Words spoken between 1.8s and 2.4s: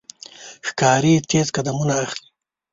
اخلي.